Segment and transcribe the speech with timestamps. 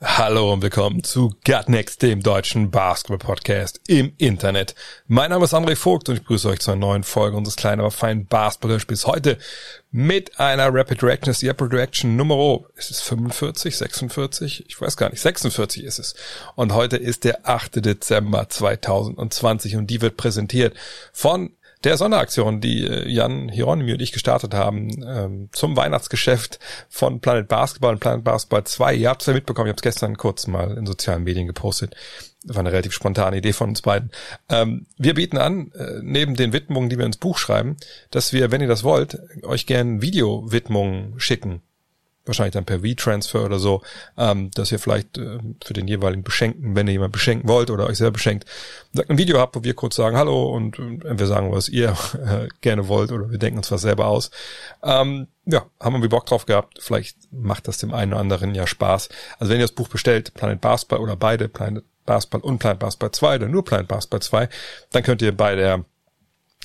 [0.00, 4.76] Hallo und willkommen zu Gut Next, dem deutschen Basketball-Podcast im Internet.
[5.08, 7.80] Mein Name ist André Vogt und ich grüße euch zu einer neuen Folge unseres kleinen,
[7.80, 9.08] aber feinen Basketball-Hörspiels.
[9.08, 9.38] Heute
[9.90, 11.32] mit einer Rapid Reaction.
[11.32, 14.66] Ist die Rapid Reaction Nummer, ist es 45, 46?
[14.68, 15.20] Ich weiß gar nicht.
[15.20, 16.14] 46 ist es.
[16.54, 17.84] Und heute ist der 8.
[17.84, 20.76] Dezember 2020 und die wird präsentiert
[21.12, 21.50] von
[21.84, 27.48] der Sonderaktion, die äh, Jan Hieronymi und ich gestartet haben, ähm, zum Weihnachtsgeschäft von Planet
[27.48, 28.94] Basketball und Planet Basketball 2.
[28.94, 31.94] Ihr habt es ja mitbekommen, ich habe es gestern kurz mal in sozialen Medien gepostet.
[32.44, 34.10] Das war eine relativ spontane Idee von uns beiden.
[34.48, 37.76] Ähm, wir bieten an, äh, neben den Widmungen, die wir ins Buch schreiben,
[38.10, 41.62] dass wir, wenn ihr das wollt, euch gern Video-Widmungen schicken
[42.28, 43.82] wahrscheinlich dann per V-Transfer oder so,
[44.16, 47.86] ähm, dass ihr vielleicht äh, für den jeweiligen Beschenkten, wenn ihr jemand beschenken wollt oder
[47.86, 48.44] euch selber beschenkt,
[49.08, 52.48] ein Video habt, wo wir kurz sagen Hallo und äh, wir sagen, was ihr äh,
[52.60, 54.30] gerne wollt oder wir denken uns was selber aus.
[54.82, 56.78] Ähm, ja, haben wir Bock drauf gehabt.
[56.80, 59.08] Vielleicht macht das dem einen oder anderen ja Spaß.
[59.38, 63.12] Also wenn ihr das Buch bestellt, Planet Basketball oder beide, Planet Basketball und Planet Basketball
[63.12, 64.48] 2 oder nur Planet Basketball 2,
[64.92, 65.84] dann könnt ihr bei der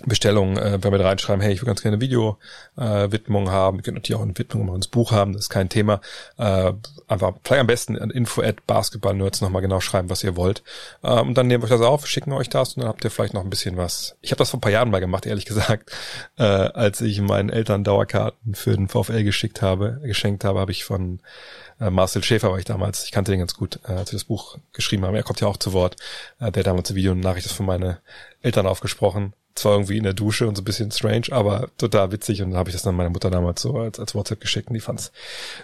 [0.09, 3.83] Bestellung, äh, wenn wir da reinschreiben, hey, ich will ganz gerne Video-Widmung äh, haben, wir
[3.83, 6.01] können natürlich auch eine Widmung ins Buch haben, das ist kein Thema.
[6.37, 6.73] Äh,
[7.07, 10.63] einfach vielleicht am besten an info at basketballnerds nochmal genau schreiben, was ihr wollt.
[11.01, 13.11] Äh, und dann nehmen wir euch das auf, schicken euch das und dann habt ihr
[13.11, 14.15] vielleicht noch ein bisschen was.
[14.21, 15.91] Ich habe das vor ein paar Jahren mal gemacht, ehrlich gesagt.
[16.37, 20.83] Äh, als ich meinen Eltern Dauerkarten für den VfL geschickt habe, geschenkt habe, habe ich
[20.83, 21.19] von
[21.79, 24.25] äh, Marcel Schäfer war ich damals, ich kannte den ganz gut, äh, als wir das
[24.25, 25.16] Buch geschrieben haben.
[25.16, 25.95] Er kommt ja auch zu Wort.
[26.39, 27.97] Äh, der damals ein Video und Nachricht von meinen
[28.41, 32.41] Eltern aufgesprochen zwar irgendwie in der Dusche und so ein bisschen strange, aber total witzig
[32.41, 34.73] und dann habe ich das dann meiner Mutter damals so als, als WhatsApp geschickt und
[34.73, 35.11] die fand's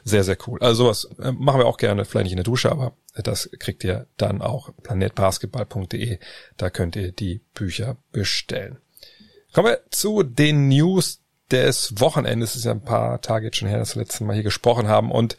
[0.03, 0.59] sehr, sehr cool.
[0.61, 3.83] Also sowas äh, machen wir auch gerne, vielleicht nicht in der Dusche, aber das kriegt
[3.83, 6.19] ihr dann auch planetbasketball.de,
[6.57, 8.77] da könnt ihr die Bücher bestellen.
[9.53, 12.51] Kommen wir zu den News des Wochenendes.
[12.51, 14.87] Es ist ja ein paar Tage jetzt schon her, dass wir letztes Mal hier gesprochen
[14.87, 15.11] haben.
[15.11, 15.37] Und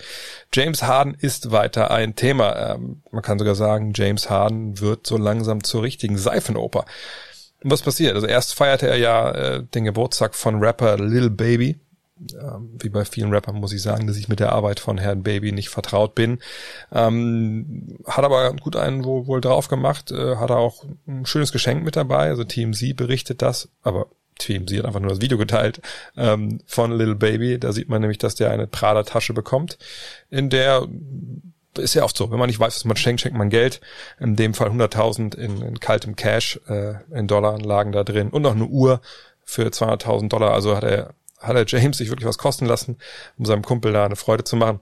[0.53, 2.75] James Harden ist weiter ein Thema.
[2.75, 6.85] Ähm, man kann sogar sagen, James Harden wird so langsam zur richtigen Seifenoper.
[7.63, 8.15] Und was passiert?
[8.15, 11.79] Also erst feierte er ja äh, den Geburtstag von Rapper Lil Baby.
[12.35, 15.23] Ähm, wie bei vielen Rappern muss ich sagen, dass ich mit der Arbeit von Herrn
[15.23, 16.39] Baby nicht vertraut bin.
[16.93, 21.83] Ähm, hat aber gut einen wohl, wohl drauf gemacht, äh, hat auch ein schönes Geschenk
[21.83, 22.29] mit dabei.
[22.29, 24.09] Also Team Z berichtet das, aber
[24.41, 25.81] Team Z hat einfach nur das Video geteilt
[26.17, 27.59] ähm, von Lil Baby.
[27.59, 29.79] Da sieht man nämlich, dass der eine Prada-Tasche bekommt,
[30.31, 30.87] in der
[31.79, 33.81] ist ja oft so, wenn man nicht weiß, was man schenkt, schenkt man Geld.
[34.19, 38.55] In dem Fall 100.000 in, in kaltem Cash, äh, in Dollaranlagen da drin und noch
[38.55, 39.01] eine Uhr
[39.45, 40.53] für 200.000 Dollar.
[40.53, 42.99] Also hat er, hat er James sich wirklich was kosten lassen,
[43.39, 44.81] um seinem Kumpel da eine Freude zu machen.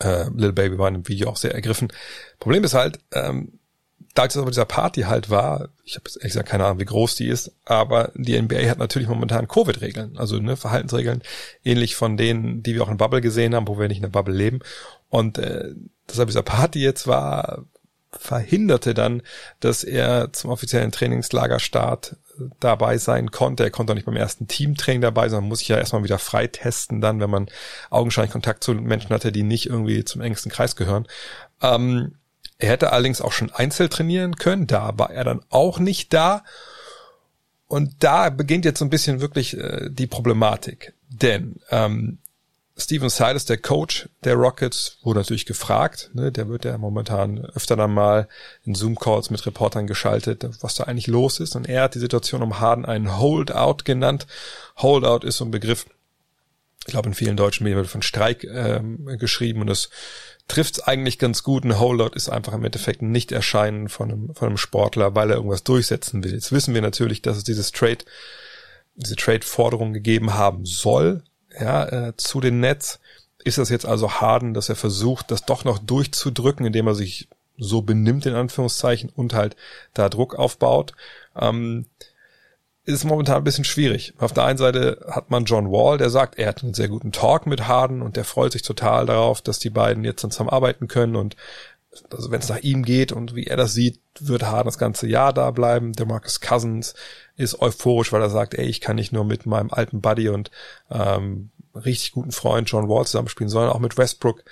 [0.00, 1.92] Äh, Lil Baby war in dem Video auch sehr ergriffen.
[2.40, 3.58] Problem ist halt, ähm,
[4.16, 7.16] da es aber dieser Party halt war, ich habe ehrlich gesagt keine Ahnung, wie groß
[7.16, 11.22] die ist, aber die NBA hat natürlich momentan Covid-Regeln, also ne, Verhaltensregeln,
[11.64, 14.08] ähnlich von denen, die wir auch in Bubble gesehen haben, wo wir nicht in der
[14.08, 14.60] Bubble leben.
[15.10, 15.74] Und äh,
[16.08, 17.66] deshalb dieser Party jetzt war,
[18.10, 19.20] verhinderte dann,
[19.60, 23.64] dass er zum offiziellen Trainingslagerstart äh, dabei sein konnte.
[23.64, 27.02] Er konnte auch nicht beim ersten Teamtraining dabei sein, muss sich ja erstmal wieder freitesten
[27.02, 27.48] dann, wenn man
[27.90, 31.06] augenscheinlich Kontakt zu Menschen hatte, die nicht irgendwie zum engsten Kreis gehören.
[31.60, 32.14] Ähm,
[32.58, 36.44] er hätte allerdings auch schon einzeln trainieren können, da war er dann auch nicht da.
[37.68, 40.94] Und da beginnt jetzt so ein bisschen wirklich äh, die Problematik.
[41.08, 42.18] Denn ähm,
[42.78, 46.10] Steven Silas, der Coach der Rockets, wurde natürlich gefragt.
[46.12, 48.28] Ne, der wird ja momentan öfter dann mal
[48.64, 51.56] in Zoom-Calls mit Reportern geschaltet, was da eigentlich los ist.
[51.56, 54.26] Und er hat die Situation um Harden einen Holdout genannt.
[54.76, 55.86] Holdout ist so ein Begriff,
[56.86, 59.90] ich glaube in vielen deutschen Medien wird von Streik ähm, geschrieben und es
[60.48, 61.64] trifft eigentlich ganz gut.
[61.64, 65.36] Ein Holdout ist einfach im Endeffekt ein Nicht-Erscheinen von einem, von einem Sportler, weil er
[65.36, 66.32] irgendwas durchsetzen will.
[66.32, 68.04] Jetzt wissen wir natürlich, dass es dieses Trade,
[68.94, 71.22] diese Trade-Forderung gegeben haben soll
[71.60, 73.00] ja, äh, zu den Nets.
[73.44, 77.28] Ist das jetzt also Harden, dass er versucht, das doch noch durchzudrücken, indem er sich
[77.58, 79.56] so benimmt, in Anführungszeichen, und halt
[79.94, 80.92] da Druck aufbaut?
[81.34, 81.86] Ähm,
[82.86, 84.14] ist momentan ein bisschen schwierig.
[84.18, 87.12] Auf der einen Seite hat man John Wall, der sagt, er hat einen sehr guten
[87.12, 90.50] Talk mit Harden und der freut sich total darauf, dass die beiden jetzt dann zusammen
[90.50, 91.36] arbeiten können und
[92.10, 95.08] also wenn es nach ihm geht und wie er das sieht, wird Harden das ganze
[95.08, 95.94] Jahr da bleiben.
[95.94, 96.94] Der Marcus Cousins
[97.36, 100.50] ist euphorisch, weil er sagt, ey, ich kann nicht nur mit meinem alten Buddy und
[100.90, 104.44] ähm, richtig guten Freund John Wall zusammenspielen, sondern auch mit Westbrook.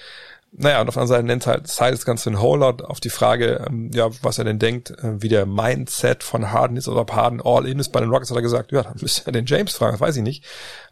[0.57, 3.11] Naja, und auf der anderen Seite nennt halt Silas das Ganze ein Holdout auf die
[3.11, 7.01] Frage, ähm, ja, was er denn denkt, äh, wie der Mindset von Harden ist oder
[7.01, 7.91] ob Harden all in ist.
[7.91, 10.17] Bei den Rockets hat er gesagt, ja, dann müsst ihr den James fragen, das weiß
[10.17, 10.45] ich nicht.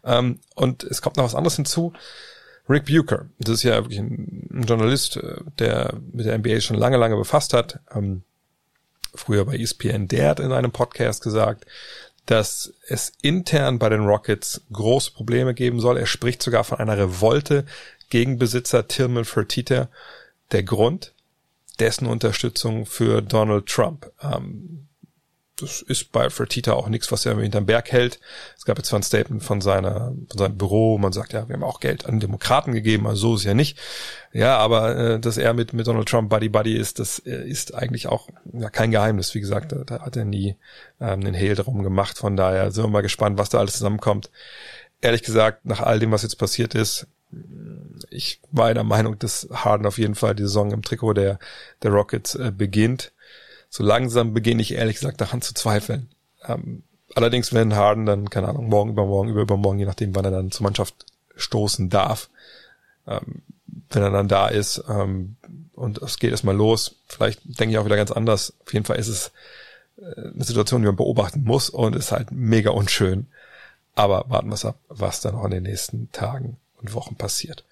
[0.03, 1.93] Ähm, und es kommt noch was anderes hinzu.
[2.67, 6.77] Rick Bucher, das ist ja wirklich ein, ein Journalist, äh, der mit der NBA schon
[6.77, 7.79] lange, lange befasst hat.
[7.95, 8.23] Ähm,
[9.15, 11.65] früher bei ESPN, der hat in einem Podcast gesagt,
[12.25, 15.97] dass es intern bei den Rockets große Probleme geben soll.
[15.97, 17.65] Er spricht sogar von einer Revolte
[18.13, 19.89] gegen Besitzer Tillman Fertitta.
[20.51, 21.13] Der Grund
[21.79, 24.11] dessen Unterstützung für Donald Trump.
[24.21, 24.85] Ähm,
[25.59, 28.19] das ist bei Fertitta auch nichts, was er hinterm Berg hält.
[28.55, 31.55] Es gab jetzt zwar ein Statement von seiner, von seinem Büro, man sagt, ja, wir
[31.55, 33.79] haben auch Geld an Demokraten gegeben, also so ist ja nicht.
[34.31, 37.73] Ja, aber äh, dass er mit, mit Donald Trump Buddy Buddy ist, das äh, ist
[37.73, 39.33] eigentlich auch ja, kein Geheimnis.
[39.33, 40.55] Wie gesagt, da, da hat er nie
[41.01, 42.19] ähm, einen Hehl drum gemacht.
[42.19, 44.29] Von daher sind wir mal gespannt, was da alles zusammenkommt.
[45.01, 47.07] Ehrlich gesagt, nach all dem, was jetzt passiert ist,
[48.09, 51.39] ich war der Meinung, dass Harden auf jeden Fall die Saison im Trikot der,
[51.81, 53.13] der Rockets äh, beginnt
[53.73, 56.07] so langsam beginne ich ehrlich gesagt daran zu zweifeln.
[56.47, 56.83] Ähm,
[57.15, 60.51] allerdings, wenn Harden dann, keine Ahnung, morgen, übermorgen, über übermorgen, je nachdem, wann er dann
[60.51, 62.29] zur Mannschaft stoßen darf,
[63.07, 63.41] ähm,
[63.89, 65.37] wenn er dann da ist ähm,
[65.73, 68.53] und es geht erstmal los, vielleicht denke ich auch wieder ganz anders.
[68.63, 69.31] Auf jeden Fall ist es
[69.97, 73.25] äh, eine Situation, die man beobachten muss und ist halt mega unschön.
[73.95, 77.65] Aber warten wir es ab, was dann auch in den nächsten Tagen und Wochen passiert.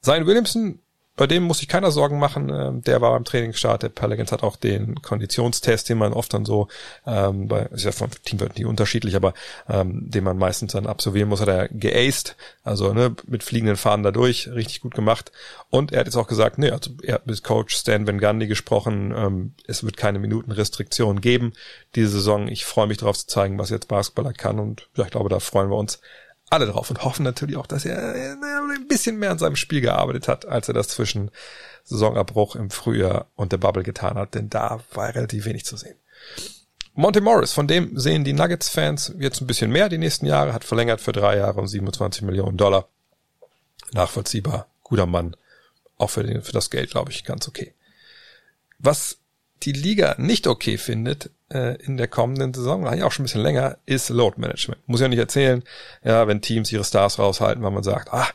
[0.00, 0.78] Sein Williamson
[1.16, 2.50] bei dem muss sich keiner Sorgen machen.
[2.50, 3.84] Ähm, der war beim Trainingsstart.
[3.84, 6.66] Der Pelicans hat auch den Konditionstest, den man oft dann so,
[7.06, 9.32] ähm, bei, ist ja von Team nie unterschiedlich, aber
[9.68, 12.34] ähm, den man meistens dann absolvieren muss, hat er geaced.
[12.64, 15.30] Also ne, mit fliegenden Fahnen dadurch, richtig gut gemacht.
[15.70, 18.48] Und er hat jetzt auch gesagt, ne, also er hat mit Coach Stan Van Gundy
[18.48, 21.52] gesprochen, ähm, es wird keine Minutenrestriktion geben
[21.94, 22.48] diese Saison.
[22.48, 25.38] Ich freue mich darauf zu zeigen, was jetzt Basketballer kann und ja, ich glaube, da
[25.38, 26.00] freuen wir uns
[26.50, 29.80] alle drauf und hoffen natürlich auch, dass er äh, ein bisschen mehr an seinem Spiel
[29.80, 31.30] gearbeitet hat, als er das zwischen
[31.84, 35.96] Saisonabbruch im Frühjahr und der Bubble getan hat, denn da war relativ wenig zu sehen.
[36.94, 40.64] Monte Morris, von dem sehen die Nuggets-Fans jetzt ein bisschen mehr die nächsten Jahre, hat
[40.64, 42.88] verlängert für drei Jahre und 27 Millionen Dollar.
[43.92, 45.36] Nachvollziehbar, guter Mann.
[45.98, 47.74] Auch für, den, für das Geld, glaube ich, ganz okay.
[48.78, 49.18] Was
[49.62, 53.42] die Liga nicht okay findet äh, in der kommenden Saison, eigentlich auch schon ein bisschen
[53.42, 54.86] länger, ist Load Management.
[54.86, 55.62] Muss ja nicht erzählen,
[56.02, 58.28] ja, wenn Teams ihre Stars raushalten, weil man sagt, ah,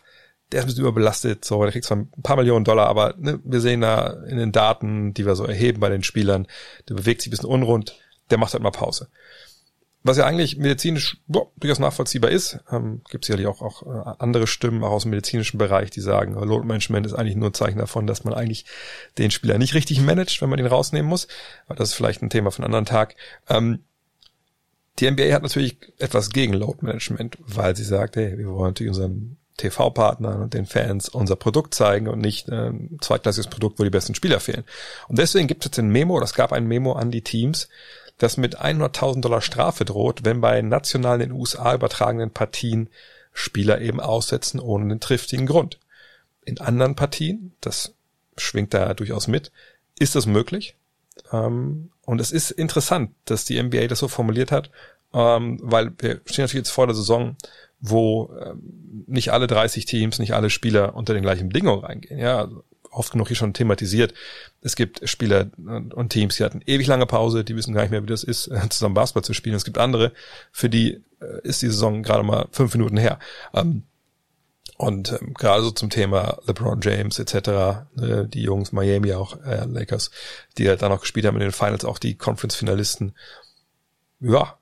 [0.52, 3.40] der ist ein bisschen überbelastet, so, der kriegt zwar ein paar Millionen Dollar, aber ne,
[3.44, 6.48] wir sehen da in den Daten, die wir so erheben bei den Spielern,
[6.88, 8.00] der bewegt sich ein bisschen unrund,
[8.32, 9.10] der macht halt mal Pause
[10.02, 14.48] was ja eigentlich medizinisch boah, durchaus nachvollziehbar ist, ähm, gibt sicherlich auch, auch äh, andere
[14.48, 17.80] Stimmen auch aus dem medizinischen Bereich, die sagen, Load Management ist eigentlich nur ein Zeichen
[17.80, 18.66] davon, dass man eigentlich
[19.18, 21.28] den Spieler nicht richtig managt, wenn man ihn rausnehmen muss.
[21.68, 23.16] Aber das ist vielleicht ein Thema für einen anderen Tag.
[23.50, 23.80] Ähm,
[25.00, 28.92] die NBA hat natürlich etwas gegen Load Management, weil sie sagt, hey, wir wollen natürlich
[28.92, 33.90] unseren TV-Partnern und den Fans unser Produkt zeigen und nicht ein zweitklassiges Produkt, wo die
[33.90, 34.64] besten Spieler fehlen.
[35.10, 37.68] Und deswegen gibt es jetzt ein Memo, das gab ein Memo an die Teams,
[38.20, 42.90] das mit 100.000 Dollar Strafe droht, wenn bei nationalen in den USA übertragenen Partien
[43.34, 45.80] Spieler eben aussetzen ohne einen triftigen Grund.
[46.46, 47.94] In anderen Partien, das
[48.38, 49.52] schwingt da durchaus mit,
[49.98, 50.76] ist das möglich.
[51.32, 54.72] Ähm, und es ist interessant, dass die NBA das so formuliert hat,
[55.14, 57.36] ähm, weil wir stehen natürlich jetzt vor der Saison,
[57.80, 62.20] wo ähm, nicht alle 30 Teams, nicht alle Spieler unter den gleichen Bedingungen reingehen.
[62.20, 64.14] Ja, also oft genug hier schon thematisiert.
[64.62, 68.04] Es gibt Spieler und Teams, die hatten ewig lange Pause, die wissen gar nicht mehr,
[68.04, 69.56] wie das ist, zusammen Basketball zu spielen.
[69.56, 70.12] Es gibt andere,
[70.52, 73.20] für die äh, ist die Saison gerade mal fünf Minuten her.
[73.54, 73.84] Ähm,
[74.78, 77.50] und ähm, gerade so zum Thema LeBron James etc.,
[77.96, 80.10] ne, die Jungs Miami auch, äh, Lakers,
[80.58, 83.14] die halt da noch gespielt haben in den Finals, auch die Conference-Finalisten,
[84.22, 84.58] ja,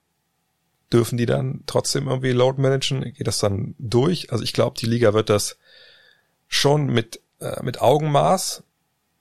[0.92, 3.02] dürfen die dann trotzdem irgendwie Load managen?
[3.14, 4.32] Geht das dann durch?
[4.32, 5.58] Also ich glaube, die Liga wird das
[6.48, 8.64] schon mit äh, mit Augenmaß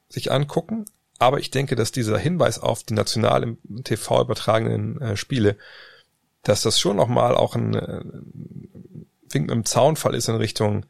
[0.09, 0.87] sich angucken.
[1.19, 5.57] Aber ich denke, dass dieser Hinweis auf die national im TV übertragenen äh, Spiele,
[6.43, 8.05] dass das schon nochmal auch ein äh,
[9.31, 10.87] Wink im Zaunfall ist in Richtung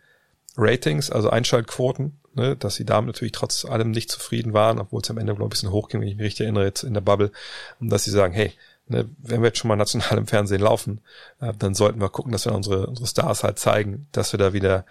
[0.56, 5.10] Ratings, also Einschaltquoten, ne, dass sie damit natürlich trotz allem nicht zufrieden waren, obwohl es
[5.10, 7.00] am Ende, glaube ich, ein bisschen hochging, wenn ich mich richtig erinnere, jetzt in der
[7.02, 7.30] Bubble,
[7.80, 8.52] und dass sie sagen, hey,
[8.88, 11.00] ne, wenn wir jetzt schon mal national im Fernsehen laufen,
[11.40, 14.52] äh, dann sollten wir gucken, dass wir unsere, unsere Stars halt zeigen, dass wir da
[14.52, 14.86] wieder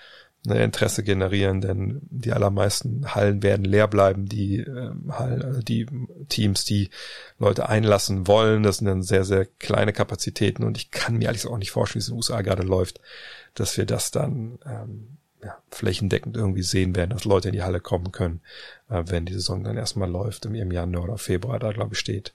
[0.46, 5.86] ne, Interesse generieren, denn die allermeisten Hallen werden leer bleiben, die ähm, Hallen, also die
[6.30, 6.90] Teams, die
[7.38, 11.48] Leute einlassen wollen, das sind dann sehr, sehr kleine Kapazitäten und ich kann mir eigentlich
[11.48, 13.00] auch nicht vorstellen, wie es in den USA gerade läuft,
[13.54, 17.80] dass wir das dann ähm, ja, flächendeckend irgendwie sehen werden, dass Leute in die Halle
[17.80, 18.42] kommen können,
[18.90, 22.34] äh, wenn die Saison dann erstmal läuft, im Januar oder Februar, da glaube ich steht,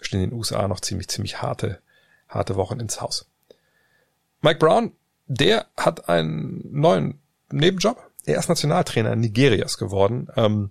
[0.00, 1.80] stehen in den USA noch ziemlich, ziemlich harte,
[2.28, 3.26] harte Wochen ins Haus.
[4.42, 4.92] Mike Brown,
[5.26, 7.21] der hat einen neuen
[7.52, 8.02] Nebenjob.
[8.24, 10.70] er ist Nationaltrainer Nigerias geworden ähm,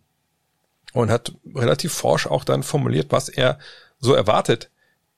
[0.93, 3.59] und hat relativ forsch auch dann formuliert, was er
[3.99, 4.69] so erwartet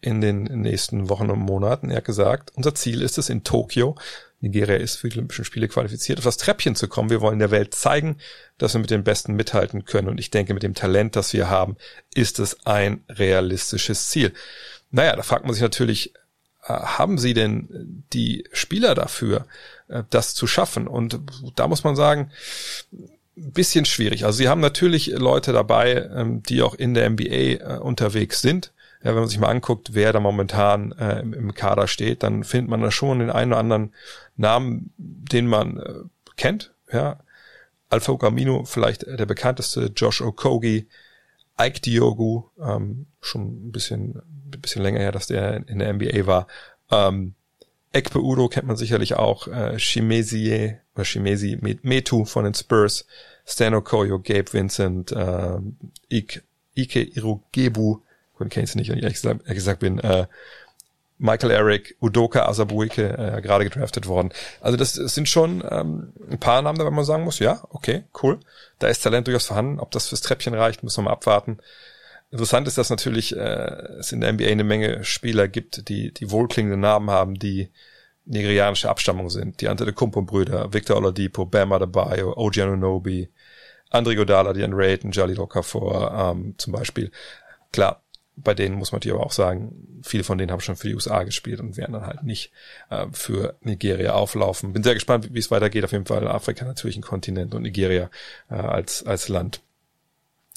[0.02, 1.90] in den nächsten Wochen und Monaten.
[1.90, 3.96] Er hat gesagt, unser Ziel ist es in Tokio,
[4.44, 7.10] Nigeria ist für die Olympischen Spiele qualifiziert, auf das Treppchen zu kommen.
[7.10, 8.18] Wir wollen der Welt zeigen,
[8.58, 10.10] dass wir mit den Besten mithalten können.
[10.10, 11.78] Und ich denke, mit dem Talent, das wir haben,
[12.14, 14.34] ist es ein realistisches Ziel.
[14.92, 16.14] Naja, da fragt man sich natürlich,
[16.70, 19.46] haben sie denn die Spieler dafür,
[19.88, 20.88] äh, das zu schaffen?
[20.88, 21.20] Und
[21.56, 22.32] da muss man sagen,
[23.36, 24.26] bisschen schwierig.
[24.26, 28.74] Also sie haben natürlich Leute dabei, ähm, die auch in der NBA äh, unterwegs sind
[29.04, 32.46] ja, wenn man sich mal anguckt, wer da momentan äh, im, im, Kader steht, dann
[32.46, 33.94] findet man da schon den einen oder anderen
[34.38, 35.94] Namen, den man äh,
[36.38, 36.74] kennt.
[36.92, 37.20] Ja,
[37.90, 40.88] Alpha Gamino vielleicht der bekannteste, Josh Okogi,
[41.60, 44.22] Ike Diogu, ähm, schon ein bisschen,
[44.64, 46.48] bisschen länger her, dass der in der NBA war.
[46.92, 47.36] Ähm,
[47.92, 53.06] Ekpe Udo kennt man sicherlich auch, äh, Shimezie, oder Shimezi Metu von den Spurs,
[53.46, 55.58] Stan Okoyo, Gabe Vincent, äh,
[56.12, 56.42] Ike,
[56.76, 58.00] Ike Irugebu,
[58.38, 60.28] Gwen kenne ich nicht, wenn ich ehrlich gesagt, ehrlich gesagt bin, äh,
[61.20, 64.32] Michael Eric, Udoka Asabuike, äh, gerade gedraftet worden.
[64.60, 68.04] Also das, das sind schon ähm, ein paar Namen, da man sagen muss, ja, okay,
[68.22, 68.40] cool.
[68.80, 69.80] Da ist Talent durchaus vorhanden.
[69.80, 71.60] Ob das fürs Treppchen reicht, müssen wir mal abwarten.
[72.34, 73.40] Interessant ist, dass natürlich äh,
[74.00, 77.70] es in der NBA eine Menge Spieler gibt, die die wohlklingende Namen haben, die
[78.26, 79.62] nigerianische Abstammung sind.
[79.62, 83.30] Die Antetokounmpo-Brüder, Victor Oladipo, Bam Adebayo, OG Anunoby,
[83.92, 87.12] Andre Godala, Diane Rayton, Jalil Okafor ähm, zum Beispiel.
[87.72, 88.02] Klar,
[88.36, 90.96] bei denen muss man natürlich aber auch sagen, viele von denen haben schon für die
[90.96, 92.52] USA gespielt und werden dann halt nicht
[92.90, 94.74] äh, für Nigeria auflaufen.
[94.74, 95.86] Bin sehr gespannt, wie es weitergeht.
[95.86, 98.10] Auf jeden Fall Afrika natürlich ein Kontinent und Nigeria
[98.50, 99.62] äh, als, als Land.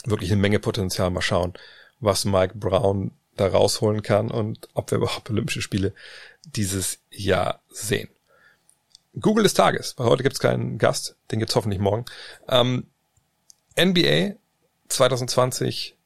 [0.04, 1.10] Wirklich eine Menge Potenzial.
[1.10, 1.54] Mal schauen,
[2.00, 5.92] was Mike Brown da rausholen kann und ob wir überhaupt Olympische Spiele
[6.44, 8.08] dieses Jahr sehen.
[9.18, 12.04] Google des Tages, weil heute gibt es keinen Gast, den gibt's hoffentlich morgen.
[12.48, 12.86] Ähm,
[13.78, 14.36] NBA
[14.88, 15.96] 2020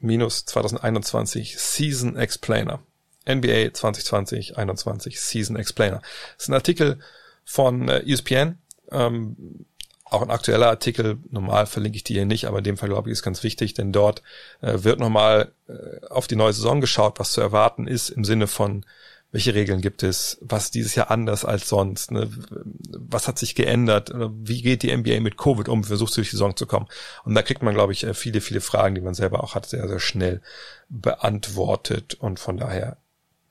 [0.00, 2.80] minus 2021 Season Explainer.
[3.26, 6.00] NBA 2020-21 Season Explainer.
[6.36, 7.00] Das ist ein Artikel
[7.44, 8.58] von äh, ESPN,
[8.90, 9.66] ähm,
[10.10, 11.18] auch ein aktueller Artikel.
[11.30, 13.74] Normal verlinke ich die hier nicht, aber in dem Fall glaube ich ist ganz wichtig,
[13.74, 14.22] denn dort
[14.60, 18.46] äh, wird nochmal äh, auf die neue Saison geschaut, was zu erwarten ist im Sinne
[18.46, 18.84] von
[19.30, 20.38] welche Regeln gibt es?
[20.40, 22.10] Was dieses Jahr anders als sonst?
[22.12, 22.30] Ne?
[22.50, 24.10] Was hat sich geändert?
[24.14, 25.84] Wie geht die NBA mit Covid um?
[25.84, 26.86] Versucht durch die Saison zu kommen?
[27.24, 29.66] Und da kriegt man, glaube ich, äh, viele, viele Fragen, die man selber auch hat,
[29.66, 30.40] sehr, sehr schnell
[30.88, 32.14] beantwortet.
[32.14, 32.96] Und von daher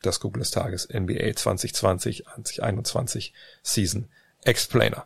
[0.02, 4.08] das Google des Tages NBA 2020, 2021 Season
[4.44, 5.06] Explainer.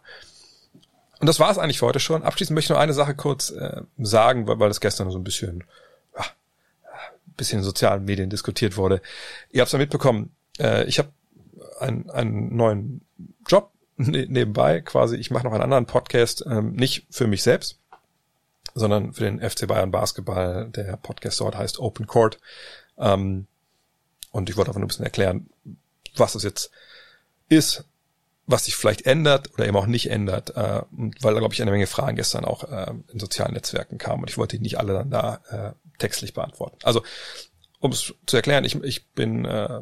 [1.22, 2.24] Und das war es eigentlich für heute schon.
[2.24, 5.24] Abschließend möchte ich nur eine Sache kurz äh, sagen, weil, weil das gestern so ein
[5.24, 5.64] bisschen,
[6.18, 6.26] ja,
[7.38, 9.04] bisschen in sozialen Medien diskutiert wurde.
[9.52, 11.10] Ihr habt es ja mitbekommen, äh, ich habe
[11.80, 13.06] einen, einen neuen
[13.48, 17.78] Job ne nebenbei, quasi, ich mache noch einen anderen Podcast, ähm, nicht für mich selbst,
[18.74, 20.70] sondern für den FC Bayern Basketball.
[20.70, 22.40] Der Podcast dort heißt Open Court.
[22.98, 23.46] Ähm,
[24.32, 25.52] und ich wollte einfach nur ein bisschen erklären,
[26.16, 26.72] was es jetzt
[27.48, 27.86] ist,
[28.46, 31.72] was sich vielleicht ändert oder eben auch nicht ändert, äh, weil da, glaube ich, eine
[31.72, 34.94] Menge Fragen gestern auch äh, in sozialen Netzwerken kamen und ich wollte die nicht alle
[34.94, 36.78] dann da äh, textlich beantworten.
[36.84, 37.04] Also,
[37.80, 39.82] um es zu erklären, ich, ich bin äh,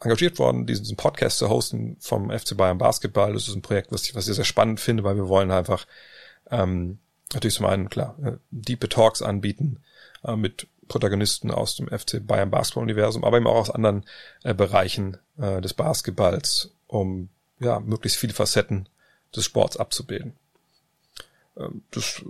[0.00, 3.32] engagiert worden, diesen Podcast zu hosten vom FC Bayern Basketball.
[3.32, 5.86] Das ist ein Projekt, was ich, was ich sehr spannend finde, weil wir wollen einfach
[6.50, 6.98] ähm,
[7.32, 9.82] natürlich zum einen, klar, äh, deepe Talks anbieten
[10.24, 14.04] äh, mit Protagonisten aus dem FC Bayern Basketball-Universum, aber eben auch aus anderen
[14.44, 18.88] äh, Bereichen äh, des Basketballs, um ja möglichst viele Facetten
[19.34, 20.34] des Sports abzubilden.
[21.56, 22.22] Ähm, das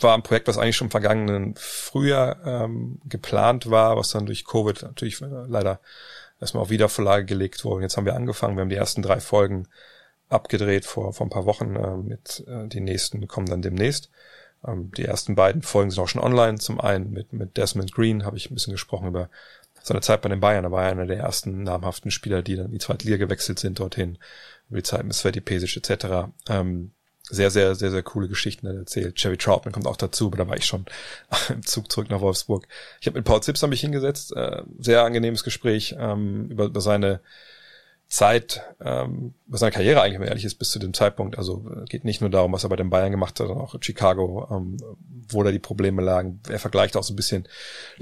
[0.00, 4.44] war ein Projekt, was eigentlich schon im vergangenen Frühjahr ähm, geplant war, was dann durch
[4.44, 5.80] Covid natürlich äh, leider
[6.40, 7.82] erstmal auf Wiederverlage gelegt wurde.
[7.82, 9.68] Jetzt haben wir angefangen, wir haben die ersten drei Folgen
[10.28, 11.76] abgedreht vor, vor ein paar Wochen.
[11.76, 14.10] Äh, mit äh, Die nächsten kommen dann demnächst.
[14.66, 16.58] Ähm, die ersten beiden Folgen sind auch schon online.
[16.58, 19.30] Zum einen mit, mit Desmond Green habe ich ein bisschen gesprochen über
[19.88, 20.64] seine Zeit bei den Bayern.
[20.64, 23.80] Er war einer der ersten namhaften Spieler, die dann in die zweite Liga gewechselt sind
[23.80, 24.18] dorthin.
[24.68, 26.30] Über die Zeit mit Sveti Pesic etc.
[26.48, 26.92] Ähm,
[27.30, 29.16] sehr, sehr, sehr, sehr coole Geschichten erzählt.
[29.16, 30.86] Cherry Troutman kommt auch dazu, aber da war ich schon
[31.50, 32.66] im Zug zurück nach Wolfsburg.
[33.00, 37.20] Ich habe mit Paul Zips mich hingesetzt, äh, sehr angenehmes Gespräch ähm, über, über seine
[38.08, 41.36] Zeit, ähm, über seine Karriere eigentlich, wenn ehrlich ist, bis zu dem Zeitpunkt.
[41.36, 43.74] Also äh, geht nicht nur darum, was er bei den Bayern gemacht hat, sondern auch
[43.82, 44.78] Chicago, ähm,
[45.28, 46.40] wo da die Probleme lagen.
[46.48, 47.46] Er vergleicht auch so ein bisschen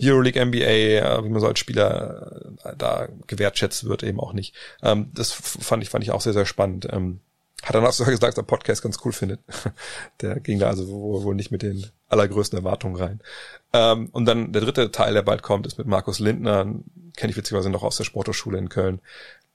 [0.01, 4.55] Euroleague, NBA, äh, wie man so als Spieler äh, da gewertschätzt wird, eben auch nicht.
[4.81, 6.87] Ähm, das fand ich, fand ich auch sehr, sehr spannend.
[6.91, 7.21] Ähm,
[7.65, 9.41] hat er auch sogar gesagt, dass der Podcast ganz cool findet.
[10.21, 13.21] der ging da also wohl, nicht mit den allergrößten Erwartungen rein.
[13.73, 16.65] Ähm, und dann der dritte Teil, der bald kommt, ist mit Markus Lindner,
[17.17, 19.01] kenne ich witzigerweise noch aus der Sporthochschule in Köln,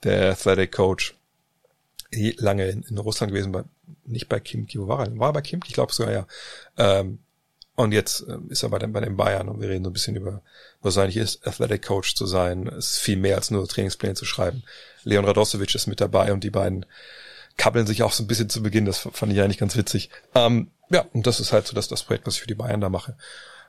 [0.03, 1.15] der Athletic Coach.
[2.11, 3.63] lange in, in Russland gewesen, bei,
[4.05, 5.19] nicht bei Kimki, wo war er?
[5.19, 5.69] War er bei Kimki?
[5.69, 6.27] Ich glaube sogar, ja.
[6.77, 7.19] Ähm,
[7.75, 9.93] und jetzt ähm, ist er bei den, bei den Bayern und wir reden so ein
[9.93, 10.41] bisschen über,
[10.81, 12.67] was eigentlich ist, Athletic Coach zu sein.
[12.67, 14.63] Es ist viel mehr als nur Trainingspläne zu schreiben.
[15.03, 16.85] Leon Radosevic ist mit dabei und die beiden
[17.57, 18.85] kabbeln sich auch so ein bisschen zu Beginn.
[18.85, 20.09] Das fand ich eigentlich ganz witzig.
[20.35, 22.81] Ähm, ja, und das ist halt so das, das Projekt, was ich für die Bayern
[22.81, 23.15] da mache.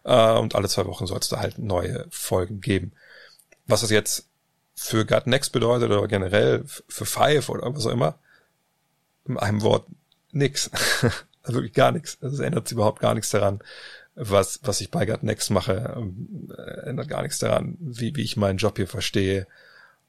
[0.05, 2.93] Äh, und alle zwei Wochen soll es da halt neue Folgen geben.
[3.67, 4.29] Was das jetzt
[4.75, 8.19] für Gut Next bedeutet oder generell für Five oder was auch immer,
[9.27, 9.87] in einem Wort
[10.33, 10.71] nix.
[11.43, 12.19] also wirklich gar nichts.
[12.21, 13.61] Also es ändert sich überhaupt gar nichts daran,
[14.15, 15.95] was, was ich bei Gut Next mache.
[15.97, 16.53] Ähm,
[16.85, 19.47] ändert gar nichts daran, wie, wie ich meinen Job hier verstehe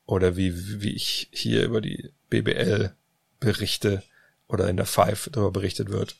[0.05, 2.93] oder wie, wie ich hier über die BBL
[3.39, 4.03] berichte
[4.47, 6.15] oder in der Five darüber berichtet wird.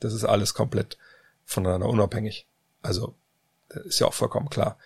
[0.00, 0.98] Das ist alles komplett
[1.44, 2.46] voneinander unabhängig.
[2.82, 3.14] Also,
[3.68, 4.78] das ist ja auch vollkommen klar.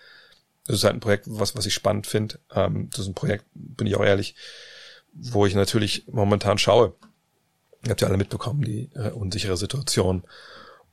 [0.67, 2.39] Das ist halt ein Projekt, was, was ich spannend finde.
[2.53, 4.35] Ähm, das ist ein Projekt, bin ich auch ehrlich,
[5.13, 6.93] wo ich natürlich momentan schaue.
[7.83, 10.23] Ihr habt ja alle mitbekommen, die äh, unsichere Situation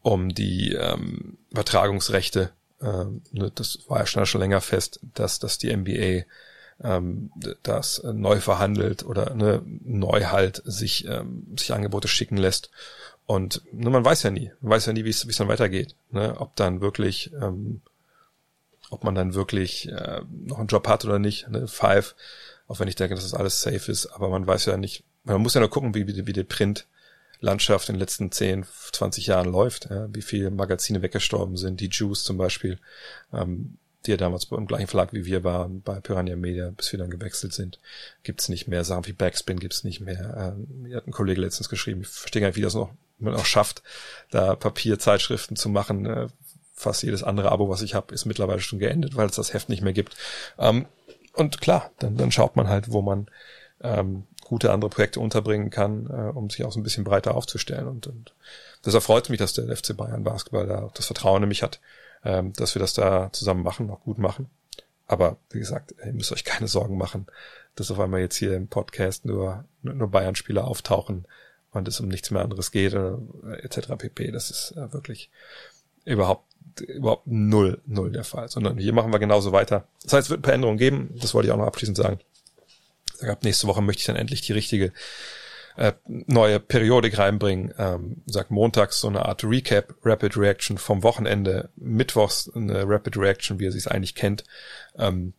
[0.03, 2.51] um die ähm, Übertragungsrechte.
[2.81, 6.25] Ähm, ne, das war ja schon, schon länger fest, dass, dass die NBA
[6.83, 7.31] ähm,
[7.63, 12.71] das neu verhandelt oder ne, neu halt sich, ähm, sich Angebote schicken lässt.
[13.27, 15.95] Und ne, man weiß ja nie, man weiß ja nie, wie es dann weitergeht.
[16.11, 16.35] Ne?
[16.39, 17.83] Ob dann wirklich, ähm,
[18.90, 21.49] ob man dann wirklich äh, noch einen Job hat oder nicht.
[21.49, 21.68] Ne?
[21.68, 22.14] Five,
[22.66, 25.40] auch wenn ich denke, dass das alles safe ist, aber man weiß ja nicht, man
[25.40, 29.50] muss ja nur gucken, wie, wie, wie die Printlandschaft in den letzten 10, 20 Jahren
[29.50, 30.09] läuft, ja?
[30.12, 32.78] wie viele Magazine weggestorben sind, die Juice zum Beispiel.
[33.33, 36.99] Ähm, die ja damals beim gleichen Verlag wie wir waren, bei Piranha Media, bis wir
[36.99, 37.80] dann gewechselt sind,
[38.23, 38.85] gibt's nicht mehr.
[38.85, 40.54] Sachen wie Backspin gibt's nicht mehr.
[40.57, 43.35] Ähm, mir hat ein Kollege letztens geschrieben, ich verstehe gar nicht, wie das noch, man
[43.35, 43.83] auch schafft,
[44.30, 46.07] da Papierzeitschriften zu machen.
[46.79, 49.69] Fast jedes andere Abo, was ich habe, ist mittlerweile schon geendet, weil es das Heft
[49.69, 50.17] nicht mehr gibt.
[50.59, 50.87] Ähm,
[51.35, 53.27] und klar, dann, dann schaut man halt, wo man
[53.81, 57.87] ähm, gute andere Projekte unterbringen kann, äh, um sich auch so ein bisschen breiter aufzustellen.
[57.87, 58.33] Und, und
[58.85, 61.81] deshalb freut mich, dass der FC Bayern Basketball da auch das Vertrauen in mich hat,
[62.25, 64.49] ähm, dass wir das da zusammen machen, auch gut machen.
[65.07, 67.27] Aber wie gesagt, ihr müsst euch keine Sorgen machen,
[67.75, 71.27] dass auf einmal jetzt hier im Podcast nur, nur Bayern-Spieler auftauchen
[71.71, 73.17] und es um nichts mehr anderes geht äh,
[73.62, 73.97] etc.
[73.99, 74.31] pp.
[74.31, 75.31] Das ist äh, wirklich
[76.09, 76.44] überhaupt
[76.81, 79.88] überhaupt null, null der Fall, sondern hier machen wir genauso weiter.
[80.05, 82.21] Das heißt, es wird ein paar Änderungen geben, das wollte ich auch noch abschließend sagen.
[83.21, 84.92] Ab nächste Woche möchte ich dann endlich die richtige
[85.77, 87.75] äh, neue Periodik reinbringen.
[87.79, 93.59] Ähm, sagt montags so eine Art Recap, Rapid Reaction vom Wochenende, mittwochs eine Rapid Reaction,
[93.59, 94.44] wie ihr sie es eigentlich kennt,
[94.99, 95.35] ähm,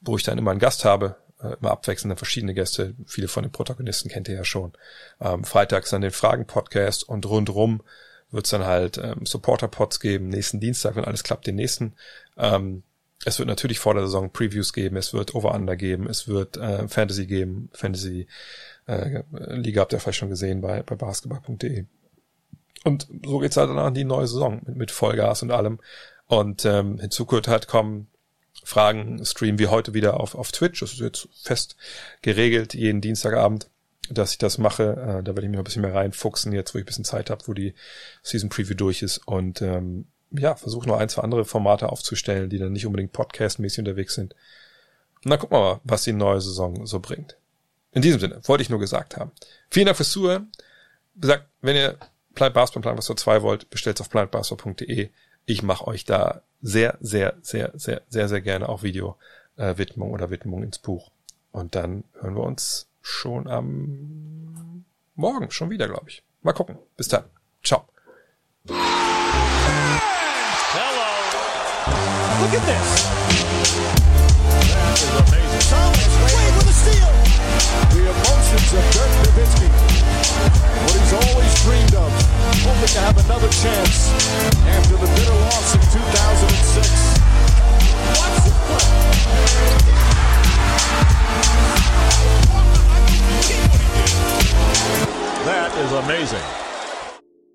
[0.00, 2.94] wo ich dann immer einen Gast habe, äh, immer abwechselnd verschiedene Gäste.
[3.06, 4.72] Viele von den Protagonisten kennt ihr ja schon.
[5.20, 7.82] Ähm, freitags dann den Fragen-Podcast und rundrum
[8.30, 11.94] wird es dann halt ähm, Supporter-Pods geben, nächsten Dienstag, wenn alles klappt, den nächsten.
[12.36, 12.82] Ähm,
[13.24, 16.86] es wird natürlich vor der Saison Previews geben, es wird Over-Under geben, es wird äh,
[16.86, 18.26] Fantasy geben, Fantasy
[18.86, 21.86] äh, Liga habt ihr vielleicht schon gesehen bei, bei basketball.de.
[22.84, 25.80] Und so geht's halt dann an die neue Saison mit, mit Vollgas und allem.
[26.26, 28.08] Und ähm, hinzu gehört halt kommen
[28.62, 30.80] Fragen, streamen wie heute wieder auf, auf Twitch.
[30.80, 31.76] Das ist jetzt fest
[32.22, 33.70] geregelt, jeden Dienstagabend,
[34.10, 34.92] dass ich das mache.
[34.92, 37.30] Äh, da werde ich mir ein bisschen mehr reinfuchsen, jetzt wo ich ein bisschen Zeit
[37.30, 37.74] habe, wo die
[38.22, 39.18] Season Preview durch ist.
[39.26, 43.80] Und ähm, ja, versuche noch ein, zwei andere Formate aufzustellen, die dann nicht unbedingt podcast-mäßig
[43.80, 44.34] unterwegs sind.
[45.24, 47.36] Und dann gucken wir mal, was die neue Saison so bringt.
[47.92, 49.32] In diesem Sinne, wollte ich nur gesagt haben.
[49.70, 50.52] Vielen Dank fürs Zuhören.
[51.16, 51.96] Gesagt, wenn ihr
[52.34, 55.08] Planet Basketball Plan was 2 wollt, bestellt auf planetbasketball.de.
[55.46, 59.16] Ich mache euch da sehr, sehr, sehr, sehr, sehr, sehr gerne auch Video
[59.56, 61.10] äh, Widmung oder Widmung ins Buch.
[61.52, 66.22] Und dann hören wir uns schon am Morgen schon wieder, glaube ich.
[66.42, 66.76] Mal gucken.
[66.96, 67.24] Bis dann.
[67.62, 67.88] Ciao.
[68.68, 68.76] Hello.
[72.42, 73.06] Look at this.
[77.90, 79.68] The emotions of Dirk Nowitzki.
[80.82, 82.12] What he's always dreamed of.
[82.66, 84.10] Hoping to have another chance
[84.66, 87.16] after the bitter loss in 2006.
[95.44, 96.65] That is amazing.